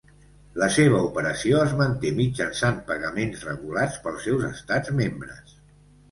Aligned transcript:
La 0.59 0.67
seva 0.75 0.99
operació 1.07 1.57
es 1.65 1.73
manté 1.81 2.11
mitjançant 2.19 2.79
pagaments 2.87 3.43
regulats 3.49 3.99
pels 4.07 4.25
seus 4.29 4.47
estats 4.49 4.91
membres. 5.01 5.53